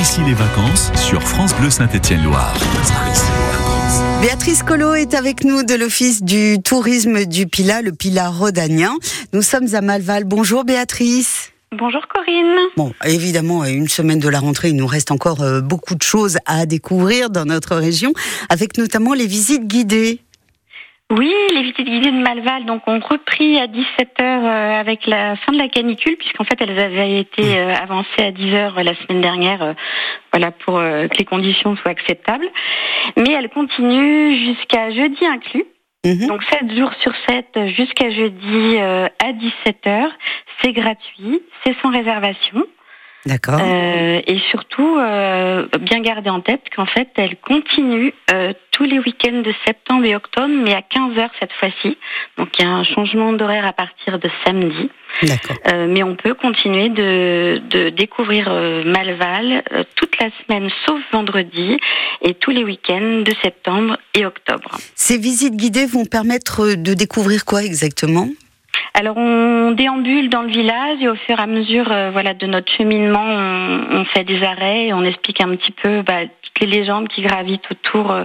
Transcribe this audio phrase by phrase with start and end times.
[0.00, 2.54] ici les vacances sur France Bleu Saint-Étienne-Loire.
[4.22, 8.94] Béatrice Collot est avec nous de l'Office du tourisme du Pilat, le Pilat rhodanien.
[9.34, 10.24] Nous sommes à Malval.
[10.24, 11.52] Bonjour Béatrice.
[11.76, 12.56] Bonjour Corinne.
[12.78, 16.38] Bon, évidemment, une semaine de la rentrée, il nous reste encore euh, beaucoup de choses
[16.46, 18.14] à découvrir dans notre région,
[18.48, 20.20] avec notamment les visites guidées.
[21.10, 25.50] Oui, les visites guidées de Malval donc ont repris à 17h euh, avec la fin
[25.50, 29.60] de la canicule puisqu'en fait elles avaient été euh, avancées à 10h la semaine dernière
[29.60, 29.72] euh,
[30.32, 32.46] voilà pour que les conditions soient acceptables.
[33.16, 35.64] Mais elles continuent jusqu'à jeudi inclus.
[36.04, 36.28] Mhm.
[36.28, 40.10] Donc 7 jours sur 7 jusqu'à jeudi à 17h,
[40.62, 42.64] c'est gratuit, c'est sans réservation.
[43.26, 43.60] D'accord.
[43.60, 48.98] Euh, et surtout, euh, bien garder en tête qu'en fait, elle continue euh, tous les
[48.98, 51.98] week-ends de septembre et octobre, mais à 15 heures cette fois-ci.
[52.38, 54.90] Donc il y a un changement d'horaire à partir de samedi.
[55.22, 55.56] D'accord.
[55.70, 61.00] Euh, mais on peut continuer de, de découvrir euh, Malval euh, toute la semaine, sauf
[61.12, 61.78] vendredi,
[62.22, 64.78] et tous les week-ends de septembre et octobre.
[64.94, 68.28] Ces visites guidées vont permettre de découvrir quoi exactement?
[68.94, 72.46] Alors on déambule dans le village et au fur et à mesure euh, voilà, de
[72.46, 76.66] notre cheminement, on, fait des arrêts et on explique un petit peu bah, toutes les
[76.66, 78.24] légendes qui gravitent autour euh,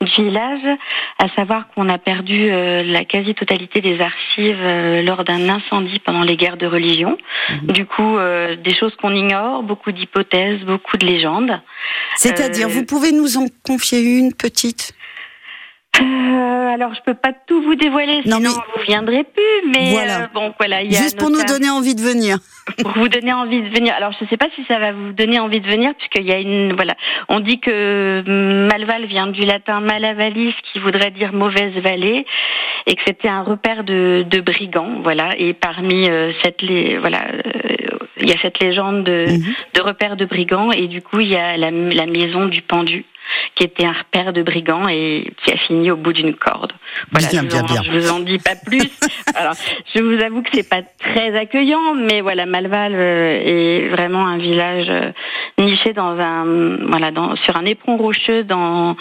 [0.00, 0.78] du village,
[1.18, 4.62] à savoir qu'on a perdu euh, la quasi-totalité des archives
[5.04, 7.16] lors d'un incendie pendant les guerres de religion.
[7.48, 7.72] Mhm.
[7.72, 8.18] Du coup,
[8.62, 11.60] des choses qu'on ignore, beaucoup d'hypothèses, beaucoup de légendes.
[12.16, 14.94] C'est-à-dire, vous pouvez nous en confier une petite?
[16.00, 19.70] Euh, alors, je peux pas tout vous dévoiler, sinon vous vous viendrez plus.
[19.70, 20.22] Mais voilà.
[20.22, 20.82] Euh, bon, voilà.
[20.82, 22.38] Y a Juste pour nous donner envie de venir.
[22.82, 23.94] pour vous donner envie de venir.
[23.94, 26.32] Alors, je ne sais pas si ça va vous donner envie de venir, puisqu'il y
[26.32, 26.94] a une voilà.
[27.28, 28.22] On dit que
[28.68, 32.24] Malval vient du latin malavalis, qui voudrait dire mauvaise vallée,
[32.86, 35.34] et que c'était un repère de, de, brigands, voilà.
[35.38, 37.26] Et parmi euh, cette les voilà.
[38.20, 39.54] il y a cette légende de, mhm.
[39.74, 43.04] de repère de brigands et du coup il y a la, la maison du pendu
[43.54, 46.72] qui était un repère de brigands et qui a fini au bout d'une corde.
[47.12, 48.90] Voilà, bien, je, bien, je vous en dis pas plus.
[49.34, 49.54] Alors,
[49.94, 54.38] je vous avoue que c'est pas très accueillant, mais voilà, Malval euh, est vraiment un
[54.38, 55.12] village euh,
[55.58, 58.96] niché dans un, voilà, dans, sur un éperon rocheux dans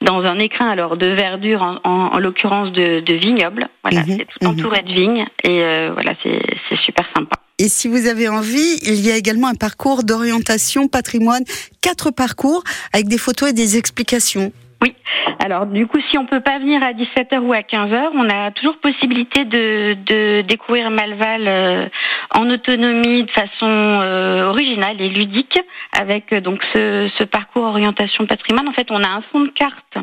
[0.00, 3.68] dans un écrin alors de verdure en, en, l'occurrence de, de vignoble.
[3.82, 4.88] Voilà, mhm, c'est tout entouré mhm.
[4.88, 7.36] de vignes et euh, voilà, c'est super sympa.
[7.60, 11.44] Et si vous avez envie, il y a également un parcours d'orientation patrimoine,
[11.82, 14.50] quatre parcours avec des photos et des explications.
[14.80, 14.94] Oui.
[15.40, 18.50] Alors du coup, si on peut pas venir à 17h ou à 15h, on a
[18.52, 21.88] toujours possibilité de, de découvrir Malval euh,
[22.34, 25.60] en autonomie de façon euh, originale et ludique
[25.92, 28.68] avec euh, donc ce, ce, parcours orientation patrimoine.
[28.68, 29.98] En fait, on a un fond de carte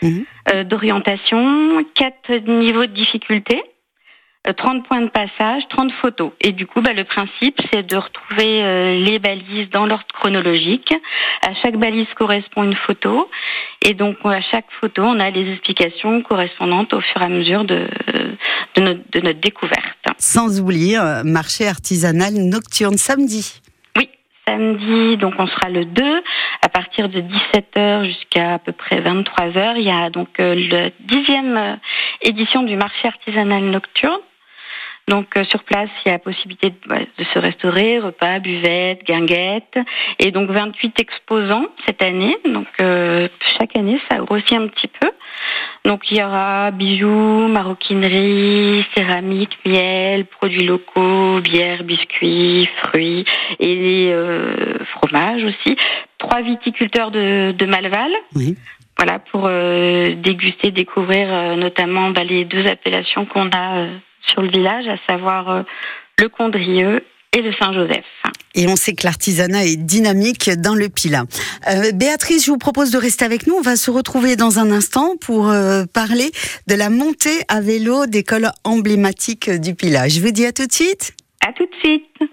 [0.00, 0.62] mmh.
[0.62, 3.62] d'orientation, quatre niveaux de difficulté.
[4.44, 6.32] 30 euh, points de passage, 30 photos.
[6.40, 10.92] Et du coup, bah, le principe, c'est de retrouver euh, les balises dans l'ordre chronologique.
[11.42, 13.30] À chaque balise correspond une photo.
[13.82, 17.64] Et donc, à chaque photo, on a les explications correspondantes au fur et à mesure
[17.64, 17.86] de,
[18.74, 19.82] de, notre, de notre découverte.
[20.18, 23.60] Sans oublier, euh, marché artisanal nocturne samedi.
[23.96, 24.08] Oui,
[24.46, 26.22] samedi, donc on sera le 2
[26.62, 29.74] à partir de 17h jusqu'à à peu près 23h.
[29.76, 31.78] Il y a donc la dixième
[32.22, 34.18] édition du marché artisanal nocturne
[35.08, 39.04] donc euh, sur place, il y a la possibilité de, de, se restaurer, repas, buvette,
[39.04, 39.78] guinguette,
[40.20, 42.36] et donc 28 exposants cette année.
[42.44, 45.10] Donc euh, chaque année, ça grossit un petit peu.
[45.84, 53.24] Donc il y aura bijoux, maroquinerie, céramique, miel, produits locaux, bière, biscuits, fruits
[53.58, 55.76] et euh, fromages aussi.
[56.18, 58.12] Trois viticulteurs de, de Malval.
[58.36, 58.56] Oui.
[58.96, 63.88] Voilà pour euh, déguster, découvrir notamment bah, les deux appellations qu'on a
[64.26, 65.62] sur le village, à savoir euh,
[66.18, 68.04] le Condrieux et le Saint-Joseph.
[68.54, 71.24] Et on sait que l'artisanat est dynamique dans le Pilat.
[71.68, 73.54] Euh, Béatrice, je vous propose de rester avec nous.
[73.54, 76.30] On va se retrouver dans un instant pour euh, parler
[76.66, 80.08] de la montée à vélo d'école emblématique du Pilat.
[80.08, 81.14] Je vous dis à tout de suite.
[81.40, 82.30] À tout de suite.